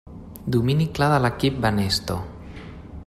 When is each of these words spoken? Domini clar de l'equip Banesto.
Domini 0.55 0.87
clar 0.95 1.09
de 1.13 1.19
l'equip 1.25 1.61
Banesto. 1.67 2.17